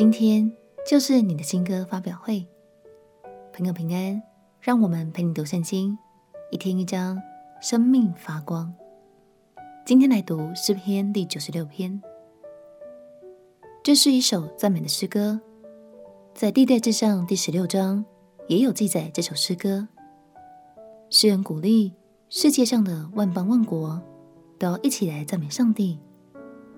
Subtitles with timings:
[0.00, 0.50] 今天
[0.86, 2.46] 就是你的新歌发表会，
[3.52, 4.22] 朋友平安，
[4.58, 5.98] 让我们陪你读圣经，
[6.50, 7.20] 一天一章，
[7.60, 8.72] 生命发光。
[9.84, 12.00] 今天来读诗篇第九十六篇，
[13.82, 15.38] 这是一首赞美的诗歌，
[16.32, 18.02] 在历代志上第十六章
[18.48, 19.86] 也有记载这首诗歌。
[21.10, 21.92] 诗人鼓励
[22.30, 24.00] 世界上的万邦万国
[24.58, 25.98] 都要一起来赞美上帝，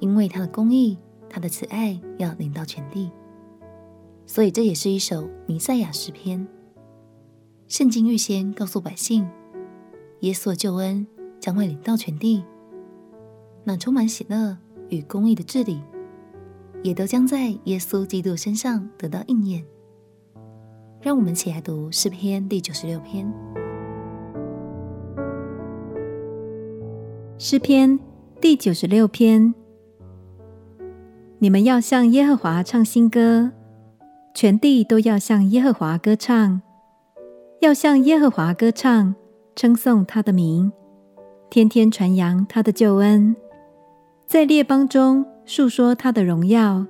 [0.00, 0.98] 因为他的公义。
[1.36, 3.10] 他的慈爱要临到全地，
[4.24, 6.48] 所以这也是一首弥赛亚诗篇。
[7.68, 9.28] 圣经预先告诉百姓，
[10.20, 11.06] 耶稣的救恩
[11.38, 12.42] 将会临到全地，
[13.64, 14.56] 那充满喜乐
[14.88, 15.82] 与公义的治理，
[16.82, 19.62] 也都将在耶稣基督身上得到应验。
[21.02, 23.30] 让我们一起来读诗篇第九十六篇。
[27.36, 28.00] 诗篇
[28.40, 29.54] 第九十六篇。
[31.38, 33.50] 你们要向耶和华唱新歌，
[34.34, 36.62] 全地都要向耶和华歌唱，
[37.60, 39.14] 要向耶和华歌唱，
[39.54, 40.72] 称颂他的名，
[41.50, 43.36] 天天传扬他的救恩，
[44.26, 46.86] 在列邦中述说他的荣耀，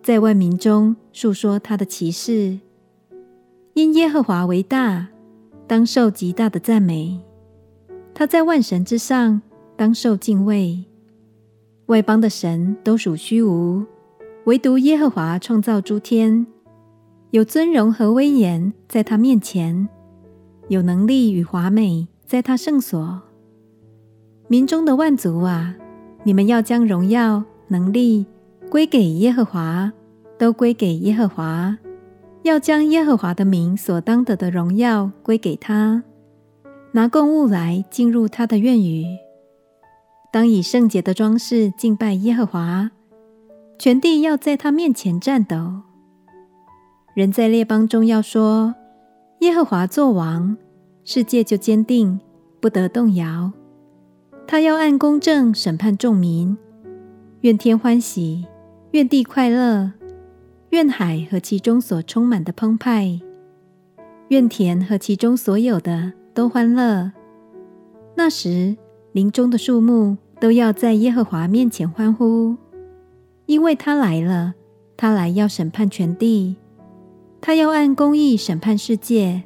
[0.00, 2.60] 在万民中述说他的奇事。
[3.74, 5.08] 因耶和华为大，
[5.66, 7.18] 当受极大的赞美；
[8.14, 9.42] 他在万神之上，
[9.76, 10.84] 当受敬畏。
[11.86, 13.84] 外邦的神都属虚无，
[14.46, 16.44] 唯独耶和华创造诸天，
[17.30, 19.88] 有尊荣和威严在他面前，
[20.66, 23.22] 有能力与华美在他圣所。
[24.48, 25.76] 民中的万族啊，
[26.24, 28.26] 你们要将荣耀、能力
[28.68, 29.92] 归给耶和华，
[30.36, 31.78] 都归给耶和华，
[32.42, 36.02] 要将耶和华的名所当得的荣耀归给他，
[36.90, 39.04] 拿供物来进入他的院宇。
[40.36, 42.90] 当以圣洁的装饰敬拜耶和华，
[43.78, 45.80] 全地要在他面前颤抖。
[47.14, 48.74] 人在列邦中要说：
[49.40, 50.54] 耶和华作王，
[51.04, 52.20] 世界就坚定，
[52.60, 53.50] 不得动摇。
[54.46, 56.58] 他要按公正审判众民，
[57.40, 58.44] 愿天欢喜，
[58.90, 59.92] 愿地快乐，
[60.68, 63.18] 愿海和其中所充满的澎湃，
[64.28, 67.12] 愿田和其中所有的都欢乐。
[68.14, 68.76] 那时，
[69.12, 70.18] 林中的树木。
[70.40, 72.56] 都要在耶和华面前欢呼，
[73.46, 74.54] 因为他来了。
[74.98, 76.56] 他来要审判全地，
[77.38, 79.42] 他要按公义审判世界，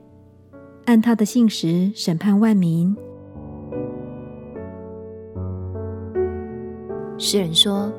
[0.84, 2.96] 按他的信实审判万民。
[7.18, 7.92] 诗人说：“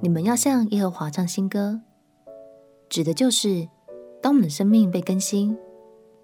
[0.00, 1.80] 你们要向耶和华唱新歌。”
[2.88, 3.68] 指的就是
[4.22, 5.58] 当我们的生命被更新，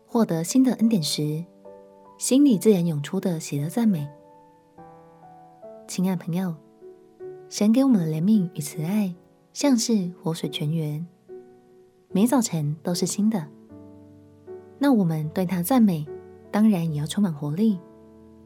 [0.07, 1.45] 获得新的恩典时，
[2.19, 4.09] 心里自然涌出的喜乐赞美。
[5.89, 6.55] 亲爱朋友，
[7.51, 9.15] 神给我们的怜悯与慈爱，
[9.53, 11.07] 像是活水泉源，
[12.11, 13.47] 每早晨都是新的。
[14.79, 16.07] 那我们对他赞美，
[16.51, 17.79] 当然也要充满活力，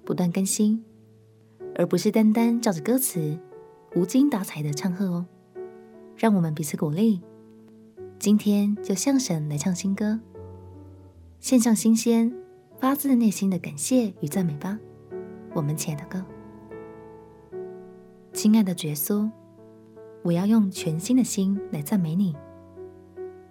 [0.05, 0.83] 不断更新，
[1.77, 3.39] 而不是单单照着歌词
[3.95, 5.27] 无精打采的唱和哦。
[6.17, 7.21] 让我们彼此鼓励，
[8.19, 10.19] 今天就向神来唱新歌，
[11.39, 12.35] 献上新鲜、
[12.79, 14.81] 发自内心的感谢与赞美吧。
[15.55, 16.25] 我们亲爱的歌。
[18.37, 19.31] 亲爱的耶稣，
[20.23, 22.37] 我要用全新的心来赞美你，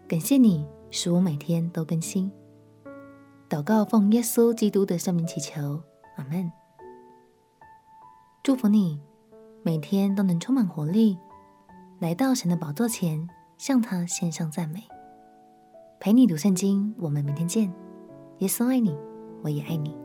[0.08, 2.32] 感谢你使我每天都更新。
[3.50, 5.82] 祷告奉耶稣基督的圣名祈求，
[6.18, 6.52] 阿门。
[8.44, 9.02] 祝福你
[9.64, 11.18] 每天都能充满活力，
[11.98, 14.84] 来到神的宝座前，向他献上赞美。
[16.00, 17.74] 陪你读圣经，我们明天见。
[18.38, 18.96] 耶稣爱你，
[19.42, 20.05] 我也爱你。